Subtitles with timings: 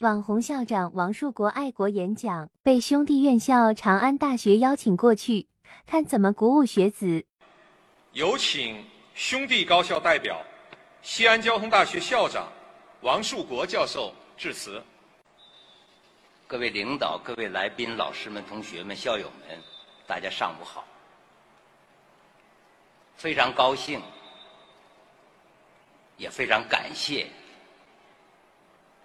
[0.00, 5.48] 网红校长王树国爱国演讲被兄弟院校长安大学邀请过去，
[5.86, 7.24] 看怎么鼓舞学子。
[8.12, 8.84] 有请
[9.14, 10.40] 兄弟高校代表、
[11.02, 12.46] 西安交通大学校长
[13.00, 14.80] 王树国教授致辞。
[16.46, 19.58] 各位领导、各位来宾、老师们、同学们、校友们，
[20.06, 20.84] 大家上午好！
[23.16, 24.00] 非常高兴，
[26.16, 27.26] 也非常感谢。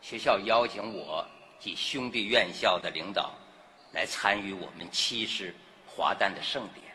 [0.04, 1.26] 学校邀请我
[1.58, 3.34] 及兄弟院校的领导
[3.94, 5.56] 来参与我们七十
[5.88, 6.94] 华诞的盛典。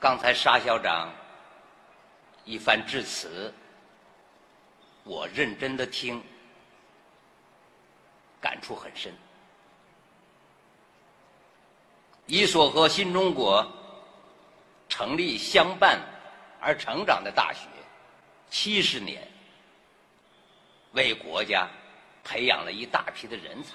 [0.00, 1.12] 刚才沙校长
[2.46, 3.52] 一番致辞，
[5.02, 6.22] 我认真的听，
[8.40, 9.12] 感触很深。
[12.24, 13.66] 一所和新中国
[14.88, 16.00] 成立相伴
[16.62, 17.68] 而成长的大学，
[18.48, 19.33] 七十年。
[20.94, 21.68] 为国家
[22.24, 23.74] 培养了一大批的人才，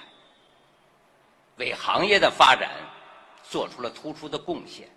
[1.57, 2.71] 为行业的发展
[3.43, 4.89] 做出了突出的贡献，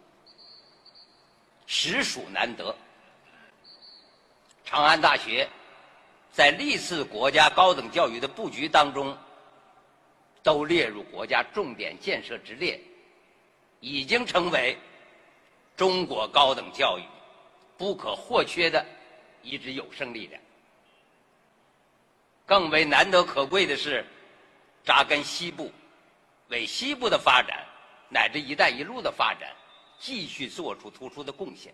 [1.66, 2.74] 实属难得。
[4.64, 5.48] 长安大学
[6.32, 9.16] 在历次国家高等教育的布局当中，
[10.42, 12.80] 都列入国家重点建设之列，
[13.80, 14.78] 已经成为
[15.76, 17.02] 中国高等教育
[17.76, 18.84] 不可或缺的
[19.42, 20.40] 一支有生力量。
[22.46, 24.04] 更为难得可贵的是，
[24.84, 25.72] 扎根西部，
[26.48, 27.64] 为西部的发展
[28.08, 29.54] 乃至“一带一路”的发展
[29.98, 31.72] 继续做出突出的贡献。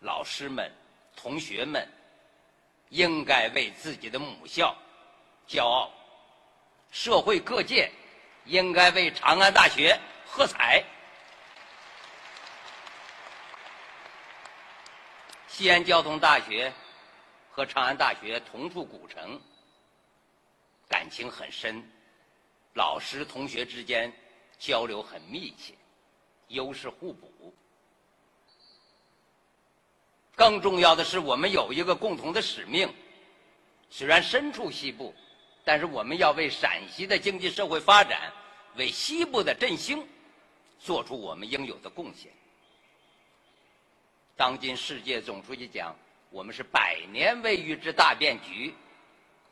[0.00, 0.72] 老师们、
[1.14, 1.86] 同学们
[2.88, 4.74] 应该为自己的母校
[5.46, 5.90] 骄傲，
[6.90, 7.90] 社会各界
[8.44, 10.82] 应该为长安大学喝彩。
[15.46, 16.72] 西安交通大学。
[17.58, 19.36] 和长安大学同处古城，
[20.88, 21.82] 感情很深，
[22.74, 24.12] 老师同学之间
[24.60, 25.74] 交流很密切，
[26.46, 27.52] 优势互补。
[30.36, 32.88] 更重要的是，我们有一个共同的使命，
[33.90, 35.12] 虽然身处西部，
[35.64, 38.32] 但是我们要为陕西的经济社会发展，
[38.76, 40.06] 为西部的振兴，
[40.78, 42.30] 做出我们应有的贡献。
[44.36, 45.92] 当今世界总书记讲。
[46.30, 48.74] 我们是百年未遇之大变局，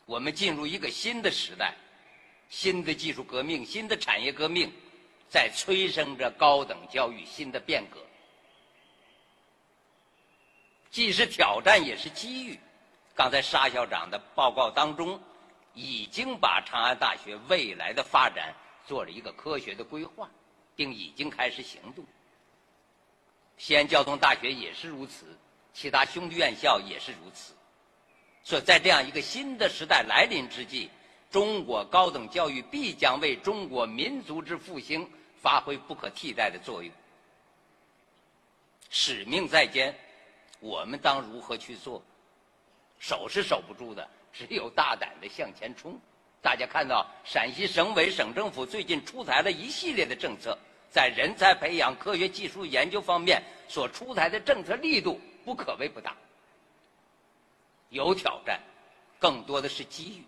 [0.05, 1.73] 我们进入一个新的时代，
[2.49, 4.71] 新的技术革命、新的产业革命，
[5.27, 7.99] 在催生着高等教育新的变革，
[10.91, 12.59] 既是挑战也是机遇。
[13.15, 15.19] 刚才沙校长的报告当中，
[15.73, 18.53] 已经把长安大学未来的发展
[18.85, 20.29] 做了一个科学的规划，
[20.75, 22.05] 并已经开始行动。
[23.57, 25.35] 西安交通大学也是如此。
[25.79, 27.53] 其他兄弟院校也是如此，
[28.43, 30.89] 所以在这样一个新的时代来临之际，
[31.29, 35.07] 中国高等教育必将为中国民族之复兴
[35.39, 36.91] 发挥不可替代的作用。
[38.89, 39.95] 使命在肩，
[40.59, 42.01] 我们当如何去做？
[42.97, 45.95] 守是守不住的，只有大胆的向前冲。
[46.41, 50.57] 大家看到陕西省委省政府最近出台了一系列的政策，
[50.89, 55.21] 在人才培养、科学技术研究方面所出台的政策力度。
[55.47, 56.13] 不可谓不大，
[57.87, 58.61] 有挑战，
[59.17, 60.23] 更多的是机遇。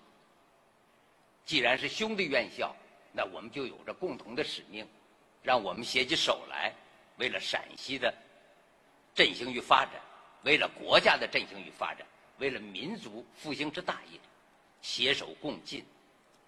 [1.44, 2.74] 既然是兄弟院校，
[3.12, 4.88] 那我们就有着共同的使命，
[5.44, 6.74] 让我们携起手来，
[7.18, 8.14] 为了陕西的
[9.14, 10.02] 振兴与发展，
[10.44, 12.08] 为了国家的振兴与发展，
[12.38, 14.20] 为了民族复兴之大业，
[14.82, 15.84] 携手共进，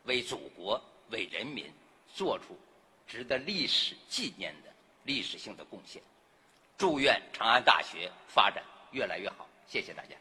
[0.06, 1.70] 为祖国、为人民
[2.08, 2.58] 做出
[3.06, 6.02] 值得历史纪念的历史性的贡献。
[6.82, 10.16] 祝愿长安大学发展越来越好，谢谢大家。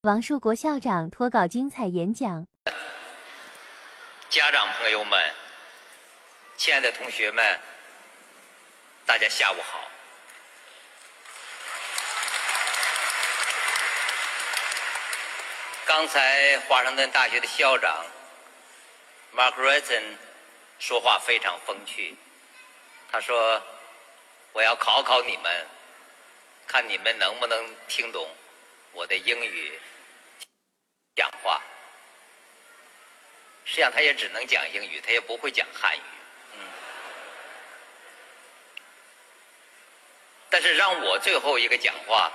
[0.00, 2.46] 王树国校长脱稿精彩演讲。
[4.30, 5.20] 家长朋友们，
[6.56, 7.60] 亲爱的同学们，
[9.04, 9.78] 大家下午好。
[15.84, 18.06] 刚才华盛顿大学的校长
[19.34, 20.16] Mark Rosen
[20.78, 22.16] 说话非常风趣，
[23.12, 23.62] 他说
[24.54, 25.66] ：“我要考考你们。”
[26.70, 28.30] 看你们能不能听懂
[28.92, 29.76] 我的英语
[31.16, 31.60] 讲话。
[33.64, 36.02] 实际上，他也只能讲英语，他也不会讲汉语。
[36.54, 36.60] 嗯。
[40.48, 42.30] 但是让我最后一个讲话，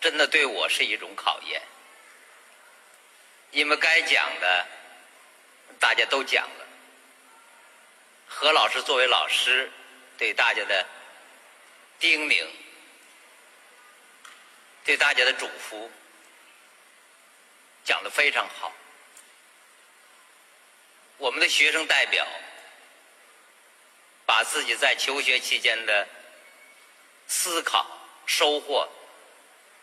[0.00, 1.60] 真的对我是一种考验，
[3.50, 4.66] 因为该讲的
[5.80, 6.66] 大家都讲了。
[8.28, 9.68] 何老师作为老师，
[10.16, 10.86] 对大家的
[11.98, 12.46] 叮咛。
[14.84, 15.88] 对大家的嘱咐，
[17.84, 18.72] 讲的非常好。
[21.18, 22.26] 我们的学生代表
[24.24, 26.08] 把自己在求学期间的
[27.28, 27.86] 思考、
[28.26, 28.88] 收获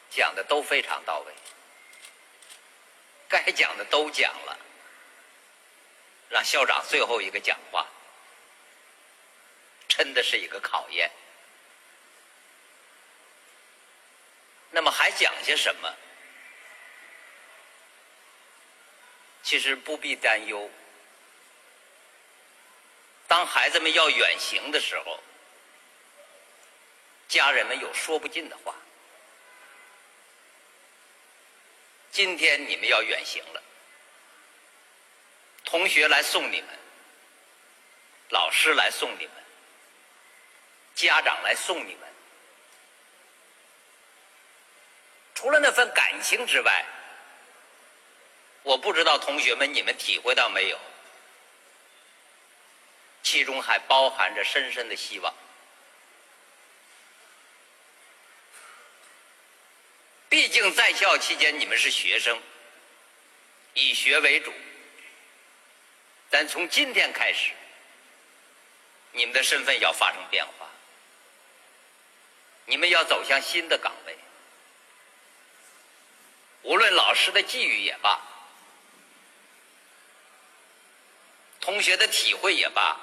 [0.10, 1.34] 讲的都非常到位，
[3.30, 4.58] 该讲的都讲了，
[6.30, 7.86] 让校长最后一个讲话，
[9.88, 11.12] 真的是一个考验。
[14.72, 15.96] 那么还讲些什么？
[19.42, 20.70] 其实不必担忧。
[23.26, 25.24] 当孩子们要远行的时候，
[27.30, 28.76] 家人们有说不尽的话。
[32.12, 33.64] 今天你们要远行了，
[35.64, 36.70] 同学来送你们，
[38.28, 39.32] 老师来送你们，
[40.96, 42.08] 家长来送你们。
[45.38, 46.84] 除了那份感情之外，
[48.64, 50.80] 我不知道同学们你们体会到没有，
[53.22, 55.32] 其中还包含着深深的希望。
[60.28, 62.42] 毕竟在校期间你们是学生，
[63.76, 64.52] 以学为主，
[66.32, 67.52] 但从今天开始，
[69.12, 70.68] 你们的身份要发生变化，
[72.66, 74.17] 你们要走向新的岗位。
[76.68, 78.20] 无论老师的寄语也罢，
[81.62, 83.00] 同学的体会也罢，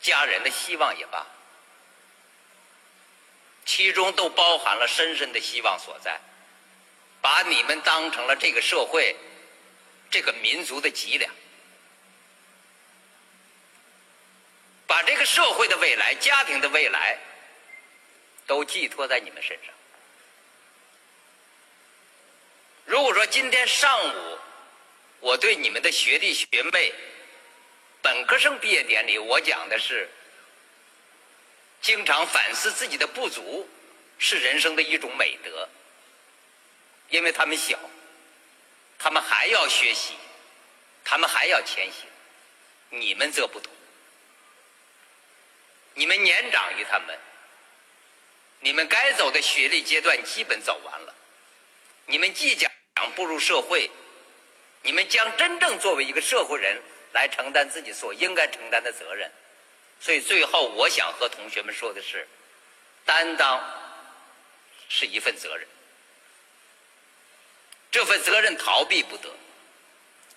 [0.00, 1.26] 家人的希望也罢，
[3.66, 6.18] 其中都包含了深深的希望所在，
[7.20, 9.14] 把你们当成了这个社会、
[10.10, 11.30] 这个民族的脊梁，
[14.86, 17.18] 把这个社会的未来、家庭的未来，
[18.46, 19.74] 都寄托在你们身上。
[22.86, 24.38] 如果说今天上午
[25.18, 26.94] 我对你们的学弟学妹
[28.00, 30.08] 本科生毕业典礼，我讲的是
[31.82, 33.68] 经常反思自己的不足
[34.18, 35.68] 是人生的一种美德，
[37.10, 37.76] 因为他们小，
[38.98, 40.14] 他们还要学习，
[41.04, 42.08] 他们还要前行，
[42.90, 43.72] 你们则不同，
[45.94, 47.18] 你们年长于他们，
[48.60, 51.14] 你们该走的学历阶段基本走完了，
[52.06, 52.70] 你们即将。
[52.96, 53.90] 想步入社会，
[54.82, 56.80] 你们将真正作为一个社会人
[57.12, 59.30] 来承担自己所应该承担的责任。
[60.00, 62.26] 所以最后，我想和同学们说的是：
[63.04, 63.62] 担当
[64.88, 65.68] 是一份责任，
[67.90, 69.28] 这份责任逃避不得，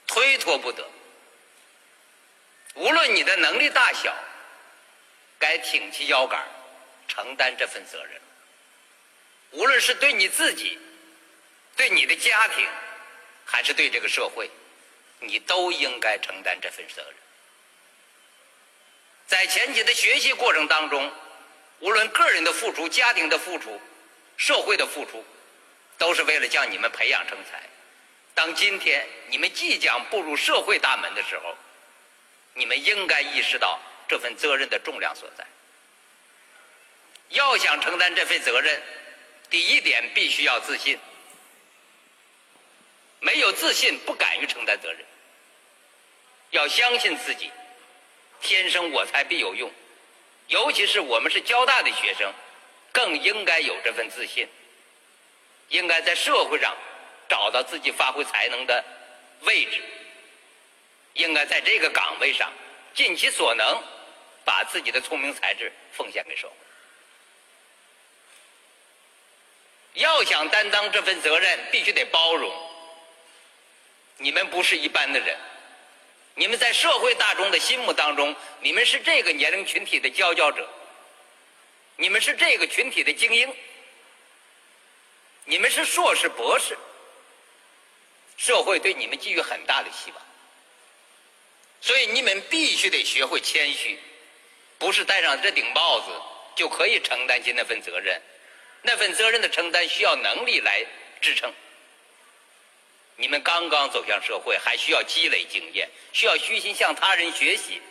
[0.06, 0.86] 推脱不得。
[2.74, 4.14] 无论你的能力大小，
[5.40, 6.46] 该挺起腰杆
[7.08, 8.22] 承担这份责任。
[9.52, 10.78] 无论是对你自己。
[11.80, 12.68] 对你的家庭，
[13.46, 14.50] 还是对这个社会，
[15.22, 17.14] 你都应该承担这份责任。
[19.28, 21.10] 在前期的学习过程当中，
[21.80, 23.80] 无论个人的付出、家庭的付出、
[24.36, 25.24] 社会的付出，
[25.98, 27.62] 都是为了将你们培养成才。
[28.34, 31.56] 当今天你们即将步入社会大门的时候，
[32.56, 35.48] 你们应该意识到这份责任的重量所在。
[37.30, 38.84] 要想承担这份责任，
[39.50, 41.00] 第一点必须要自信。
[43.20, 45.06] 没有自信，不敢于承担责任。
[46.52, 47.52] 要相信自己，
[48.42, 49.72] 天生我材必有用。
[50.48, 52.34] 尤其是我们是交大的学生，
[52.92, 54.48] 更应该有这份自信。
[55.68, 56.76] 应该在社会上
[57.30, 58.84] 找到自己发挥才能的
[59.42, 59.84] 位置。
[61.14, 62.52] 应该在这个岗位上
[62.96, 63.84] 尽其所能，
[64.44, 66.54] 把自己的聪明才智奉献给社会。
[69.94, 72.69] 要想担当这份责任，必须得包容。
[74.20, 75.38] 你们不是一般的人，
[76.36, 80.68] 你们在社会大众的心目当中，你们是这个年龄群体的佼佼者，
[81.96, 83.54] 你们是这个群体的精英，
[85.46, 86.78] 你们是硕士博士，
[88.38, 90.22] 社会对你们寄予很大的希望，
[91.80, 93.98] 所以你们必须得学会谦虚，
[94.78, 96.12] 不是戴上这顶帽子
[96.56, 98.22] 就可以承担起那份责任，
[98.82, 100.86] 那份责任的承担需要能力来
[101.22, 101.54] 支撑。
[103.20, 107.82] 你们刚刚走向社会，还需要积累经验，需要虚心向他人学习。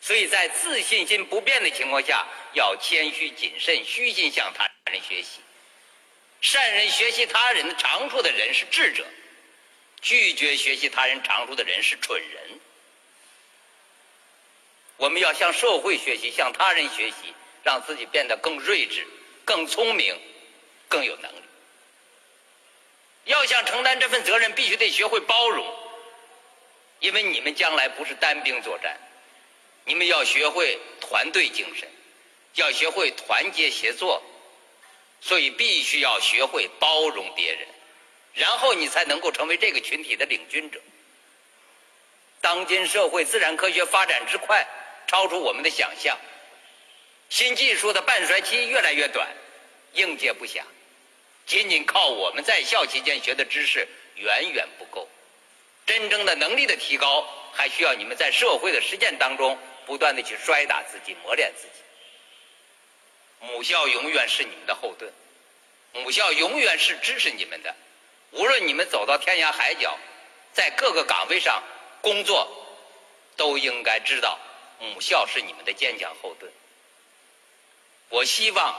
[0.00, 5.40] 所以在自信心不变的情况下，要谦虚谨慎，虚心向他人学习。
[6.40, 9.04] 善人学习他人的长处的人是智者，
[10.00, 12.60] 拒绝学习他人长处的人是蠢人。
[14.98, 17.34] 我们要向社会学习，向他人学习，
[17.64, 19.04] 让自己变得更睿智、
[19.44, 20.16] 更聪明、
[20.88, 21.42] 更有能力。
[23.24, 25.64] 要想承担这份责任，必须得学会包容，
[26.98, 28.98] 因为你们将来不是单兵作战，
[29.84, 31.88] 你们要学会团队精神，
[32.54, 34.22] 要学会团结协作，
[35.20, 37.66] 所以必须要学会包容别人，
[38.34, 40.80] 然后你才能够成为这个群体的领军者。
[42.40, 44.66] 当今社会自然科学发展之快，
[45.06, 46.18] 超出我们的想象，
[47.28, 49.28] 新技术的半衰期越来越短，
[49.92, 50.62] 应接不暇。
[51.46, 55.08] 仅仅靠我们在校期间学的知识远远不够，
[55.84, 61.72] 真正的能力的提高，还需要你们在社会的实践当中不断的去摔打自己、磨练自己。
[63.40, 65.12] 母校永远是你们的后盾，
[65.92, 67.74] 母校永远是支持你们的。
[68.30, 69.98] 无论你们走到天涯海角，
[70.54, 71.62] 在各个岗位上
[72.00, 72.48] 工作，
[73.36, 74.38] 都应该知道
[74.78, 76.50] 母校是你们的坚强后盾。
[78.08, 78.74] 我希望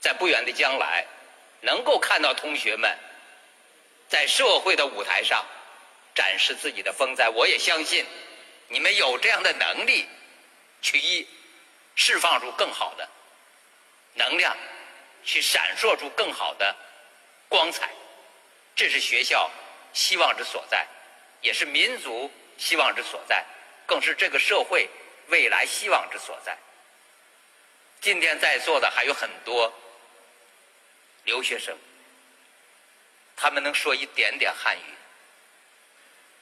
[0.00, 1.06] 在不远的将来。
[1.60, 2.96] 能够看到同学们
[4.08, 5.44] 在社会的舞台上
[6.14, 8.04] 展示自己的风采，我也相信
[8.68, 10.06] 你们有这样的能力，
[10.82, 11.26] 去一
[11.94, 13.08] 释放出更好的
[14.14, 14.56] 能量，
[15.24, 16.74] 去闪烁出更好的
[17.48, 17.90] 光彩。
[18.74, 19.50] 这是学校
[19.92, 20.86] 希望之所在，
[21.40, 23.44] 也是民族希望之所在，
[23.86, 24.88] 更是这个社会
[25.28, 26.56] 未来希望之所在。
[28.00, 29.72] 今天在座的还有很多。
[31.24, 31.76] 留学生，
[33.36, 34.94] 他们能说一点点汉语，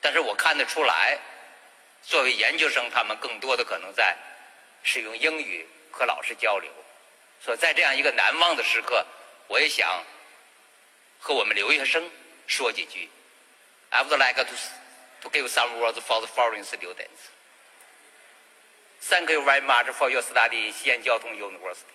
[0.00, 1.18] 但是我看得出来，
[2.02, 4.16] 作为研究生，他们更多的可能在
[4.82, 6.70] 使用英语和老师交流。
[7.40, 9.04] 所以在这样一个难忘的时刻，
[9.46, 10.04] 我也想
[11.18, 12.10] 和我们留学生
[12.46, 13.08] 说几句。
[13.90, 14.54] I would like to
[15.22, 17.30] to give some words for the foreign students.
[19.00, 21.94] Thank you very much for your study, Xi'an Jiaotong University.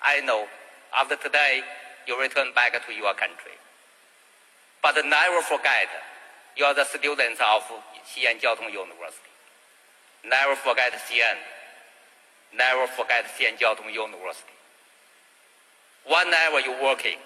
[0.00, 0.46] I know
[0.92, 1.64] after today.
[2.06, 3.56] You return back to your country.
[4.82, 5.88] But never forget,
[6.56, 7.62] you are the students of
[8.04, 9.32] Xi'an Jiaotong University.
[10.28, 11.36] Never forget Xi'an.
[12.56, 14.52] Never forget Xi'an Jiaotong University.
[16.06, 17.18] Whenever you're working,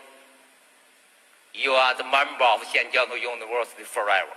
[1.52, 4.34] you are the member of Xi'an Jiaotong University forever.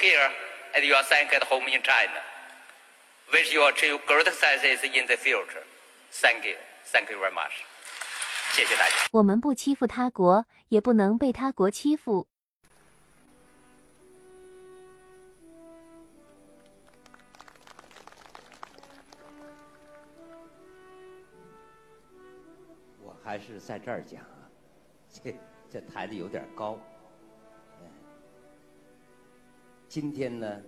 [0.00, 0.30] Here,
[0.74, 2.20] at your second home in China,
[3.32, 5.64] wish you achieve great successes in the future.
[6.12, 6.56] Thank you.
[6.86, 7.64] Thank you very much.
[8.52, 8.94] 谢谢大家。
[9.12, 12.26] 我们不欺负他国，也不能被他国欺负。
[23.02, 24.50] 我还是在这儿讲啊，
[25.10, 25.34] 这
[25.70, 26.78] 这台子有点高。
[29.88, 30.60] 今天呢，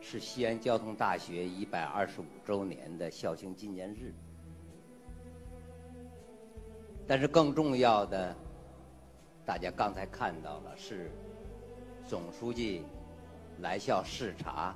[0.00, 4.12] 是西安交通大学一百二十五周年的校庆纪念日。
[7.06, 8.34] 但是更重要的，
[9.44, 11.10] 大家刚才看到了，是
[12.06, 12.84] 总书记
[13.60, 14.74] 来校视察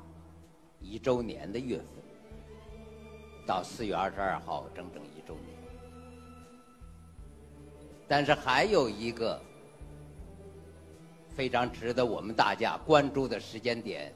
[0.81, 1.87] 一周年的月份，
[3.47, 5.57] 到四月二十二号整整一周年。
[8.09, 9.41] 但是还有一个
[11.35, 14.13] 非常值得我们大家关注的时间点，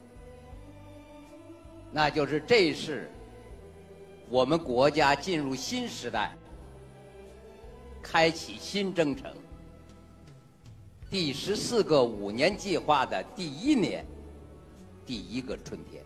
[1.90, 3.10] 那就是这是
[4.28, 6.36] 我们国家进入新时代。
[8.12, 9.32] 开启新征程，
[11.08, 14.04] 第十四个五年计划的第一年，
[15.06, 16.02] 第一个春天，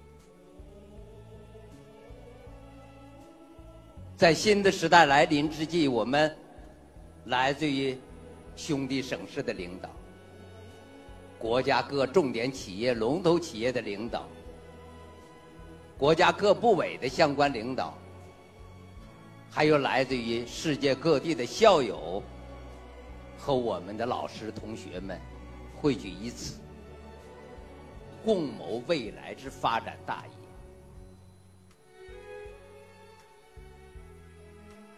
[4.18, 6.30] 在新的时代来临之际，我们
[7.24, 7.98] 来自于
[8.54, 9.88] 兄弟省市的领导，
[11.38, 14.28] 国家各重点企业、龙头企业的领导，
[15.96, 17.96] 国家各部委的相关领导。
[19.54, 22.20] 还有来自于世界各地的校友
[23.38, 25.16] 和我们的老师同学们
[25.76, 26.56] 汇聚于此，
[28.24, 30.32] 共谋未来之发展大业。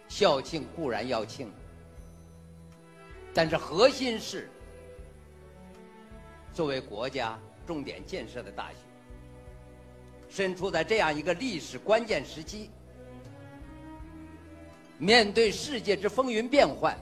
[0.07, 1.51] 校庆固然要庆，
[3.35, 4.49] 但是核心是
[6.51, 7.37] 作为国家
[7.67, 8.77] 重点建设的大学，
[10.27, 12.71] 身处在这样一个历史关键时期。
[14.99, 16.97] 面对世界之风云变幻，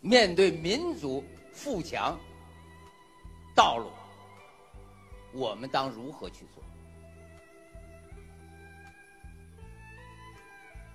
[0.00, 2.18] 面对民族富强
[3.54, 3.90] 道路，
[5.32, 6.64] 我们当如何去做？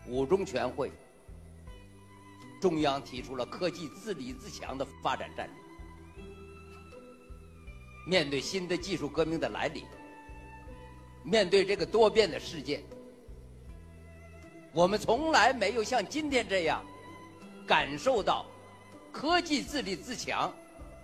[0.07, 0.91] 五中全会，
[2.59, 5.55] 中央提出了科技自立自强的发展战略。
[8.07, 9.83] 面对新的技术革命的来临，
[11.23, 12.83] 面对这个多变的世界。
[14.75, 16.83] 我们从来没有像今天这样
[17.65, 18.45] 感受到
[19.09, 20.53] 科技自立自强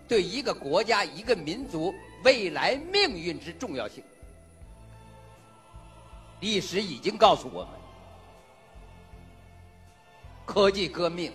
[0.10, 4.04] 对一个国家、一个民族未来命运之重要性。
[6.42, 7.72] 历史已经告诉我们，
[10.46, 11.32] 科技革命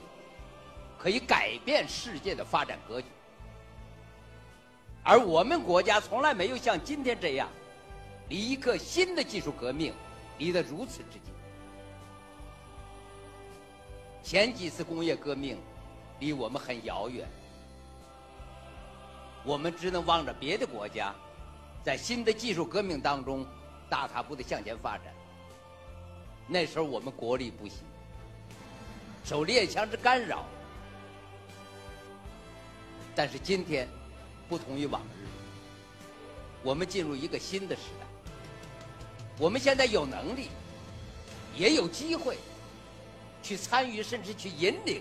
[0.99, 3.07] 可以改变世界的发展格局，
[5.02, 7.49] 而我们国家从来没有像今天这样，
[8.28, 9.95] 离一个新的技术革命
[10.37, 11.36] 离得如此之近。
[14.26, 15.56] 前几次工业革命
[16.18, 17.28] 离我们很遥远，
[19.45, 21.14] 我们只能望着别的国家
[21.85, 23.47] 在新的技术革命当中
[23.88, 25.14] 大踏步的向前发展。
[26.49, 27.78] 那时候我们国力不行，
[29.25, 30.45] 受列强之干扰，
[33.14, 33.88] 但是今天
[34.49, 35.28] 不同于往日，
[36.64, 38.33] 我们进入一个新的时代，
[39.38, 40.49] 我们现在有能力，
[41.56, 42.37] 也有机会。
[43.46, 45.00] 去参与，甚至去引领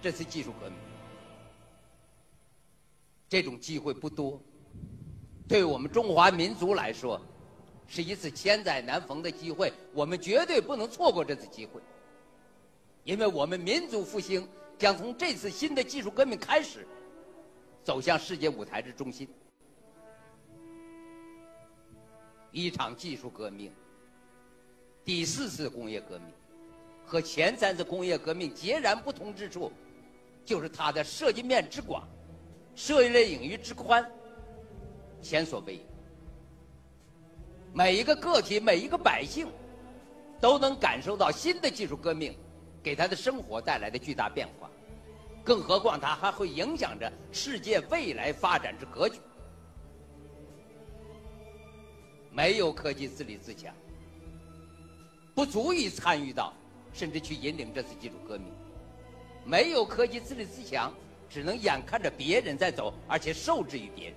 [0.00, 0.78] 这次技术革命，
[3.28, 4.40] 这种机会不多。
[5.46, 7.20] 对我们中华民族来说，
[7.86, 11.78] 是一次千载难逢的机会，我们绝对不能错过这次机会。
[13.04, 14.48] 因为我们民族复兴
[14.78, 16.86] 将从这次新的技术革命开始，
[17.82, 19.28] 走向世界舞台之中心。
[22.50, 23.70] 一场技术革命，
[25.04, 26.28] 第四次工业革命。
[27.06, 29.70] 和前三次工业革命截然不同之处，
[30.44, 32.06] 就是它的涉及面之广，
[32.74, 34.04] 涉猎领域之宽，
[35.22, 35.80] 前所未有。
[37.72, 39.48] 每一个个体、每一个百姓，
[40.40, 42.34] 都能感受到新的技术革命
[42.82, 44.70] 给他的生活带来的巨大变化，
[45.42, 49.18] 更何况它还会影响着世界未来发展之格局。
[52.30, 53.72] 没有科技自立自强，
[55.34, 56.52] 不足以参与到。
[56.94, 58.46] 甚至去引领这次技术革命，
[59.44, 60.94] 没有科技自立自强，
[61.28, 64.14] 只能眼看着别人在走，而且受制于别人。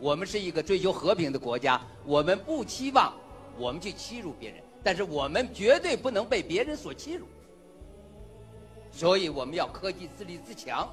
[0.00, 3.14] 我们是一个追求和平的国家，我们不期望
[3.58, 7.26] 我们去欺辱别人，但是我们绝对不能被别人所欺辱。
[8.90, 10.88] 所以我们要科技自立自强，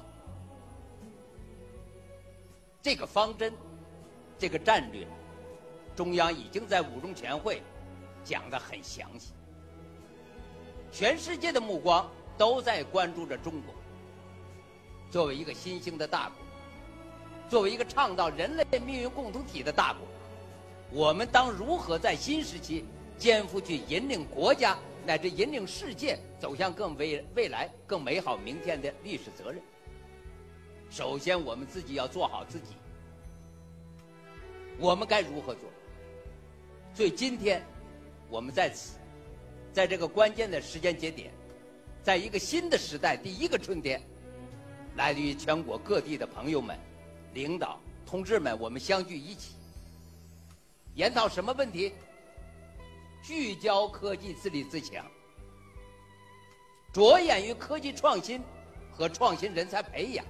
[2.82, 3.50] 这个方针，
[4.38, 5.06] 这个战略，
[5.96, 7.62] 中央已经在五中全会
[8.22, 9.32] 讲的很详细。
[10.94, 13.74] 全世界的目光都在关注着中国。
[15.10, 16.36] 作为一个新兴的大国，
[17.50, 20.06] 作为一个倡导人类命运共同体的大国，
[20.92, 22.84] 我们当如何在新时期
[23.18, 29.60] 肩负去引领国家乃至引领世界走向更未未来、更美好明天的历史责任？
[30.90, 32.76] 首先，我们自己要做好自己。
[34.78, 35.68] 我们该如何做？
[36.94, 37.64] 所以今天，
[38.30, 38.96] 我们在此。
[39.74, 41.32] 在这个关键的时间节点，
[42.00, 44.00] 在一个新的时代，第一个春天，
[44.94, 46.78] 来自于全国各地的朋友们、
[47.32, 49.56] 领导、同志们，我们相聚一起，
[50.94, 51.92] 研讨什么问题？
[53.20, 55.04] 聚焦科技自立自强，
[56.92, 58.40] 着眼于科技创新
[58.92, 60.24] 和创新人才培养，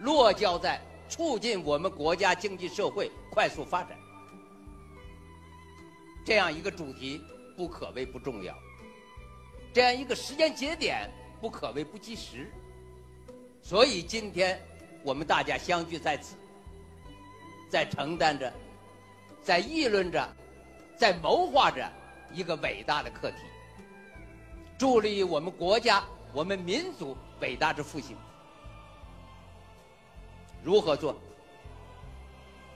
[0.00, 3.96] 落脚在促进我们国家经济社会快速发展
[6.22, 7.22] 这样一个主题。
[7.56, 8.56] 不可谓不重要，
[9.72, 11.10] 这样一个时间节点
[11.40, 12.50] 不可谓不及时，
[13.62, 14.60] 所以今天
[15.02, 16.36] 我们大家相聚在此，
[17.68, 18.52] 在承担着，
[19.42, 20.28] 在议论着，
[20.96, 21.90] 在谋划着
[22.32, 23.38] 一个伟大的课题，
[24.78, 28.16] 助力我们国家、我们民族伟大之复兴。
[30.62, 31.14] 如何做？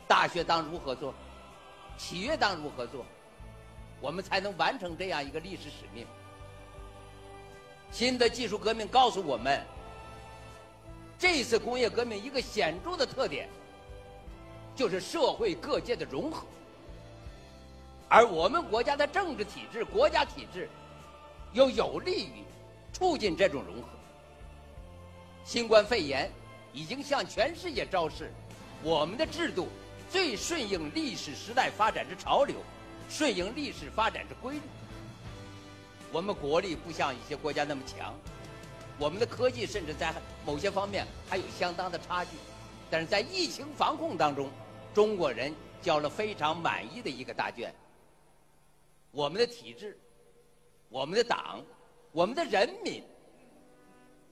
[0.09, 1.15] 大学当如何做？
[1.97, 3.07] 企业当如何做？
[4.07, 6.07] 我们才能完成这样一个历史使命。
[7.91, 9.61] 新的技术革命告诉我们，
[11.19, 13.49] 这次工业革命一个显著的特点，
[14.77, 16.47] 就是社会各界的融合。
[18.09, 20.69] 而我们国家的政治体制、国家体制，
[21.53, 22.45] 又有利于
[22.93, 23.89] 促进这种融合。
[25.45, 26.31] 新冠肺炎
[26.73, 28.31] 已经向全世界昭示，
[28.85, 29.67] 我们的制度
[30.09, 32.55] 最顺应历史时代发展之潮流。
[33.09, 34.61] 顺应历史发展之规律，
[36.13, 38.15] 我们国力不像一些国家那么强，
[38.99, 40.13] 我们的科技甚至在
[40.45, 42.33] 某些方面还有相当的差距，
[42.91, 44.51] 但是在疫情防控当中，
[44.93, 47.73] 中国人交了非常满意的一个答卷。
[49.13, 49.97] 我们的体制、
[50.89, 51.65] 我们的党、
[52.13, 53.03] 我们的人民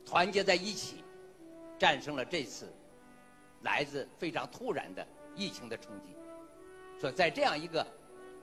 [0.04, 1.04] 团结在一起，
[1.78, 2.74] 战胜了这次
[3.62, 6.16] 来自非常突然的疫情的冲击。
[7.00, 7.86] 说在这样一个。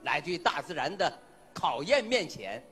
[0.02, 1.12] 来自于大自然的
[1.54, 2.62] 考验面前，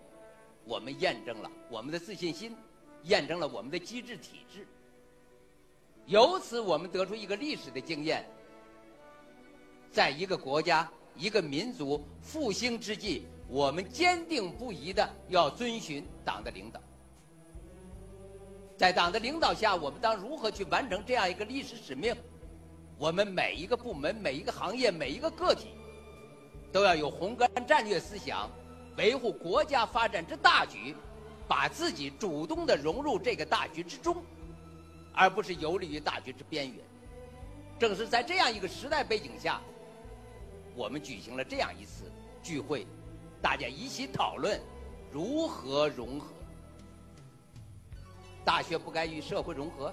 [0.64, 2.57] 我们验证了我们的自信心，
[3.05, 4.66] 验证了我们的机制体制，
[6.07, 8.25] 由此，我们得出一个历史的经验：
[9.90, 16.81] 在一个国家、一个民族复兴之际，我们坚定不移的要遵循党的领导。
[18.77, 22.16] 在党的领导下，我们当如何去完成这样一个历史使命？
[22.99, 25.69] 我们每一个部门、每一个行业、每一个个体，
[26.72, 28.48] 都要有宏观战略思想，
[28.96, 30.94] 维护国家发展之大局，
[31.48, 34.22] 把自己主动的融入这个大局之中，
[35.12, 36.78] 而不是游离于大局之边缘。
[37.78, 39.61] 正是在这样一个时代背景下，
[40.74, 42.04] 我们举行了这样一次
[42.42, 42.87] 聚会，
[43.42, 44.61] 大家一起讨论
[45.11, 46.28] 如何融合。
[48.44, 49.92] 大学不该与社会融合，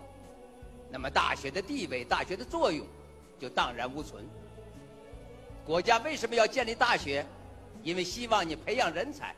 [0.91, 2.85] 那么大学的地位、大学的作用
[3.39, 4.25] 就荡然无存。
[5.67, 7.25] 国家为什么要建立大学？
[7.83, 9.35] 因为希望你培养人才，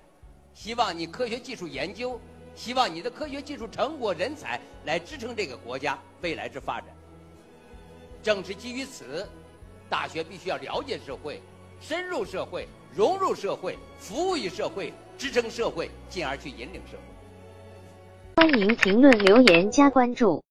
[0.53, 2.21] 希望你科学技术研究，
[2.53, 6.89] 希望你的科学技术成果、人才来支撑这个国家未来之发展。
[8.21, 9.27] 正是基于此，
[9.89, 11.41] 大学必须要了解社会，
[11.81, 18.43] 深入社会，融入社会，服务于社会，支撑社会，进而去引领社会。
[18.43, 20.43] 欢迎评论留言加关注。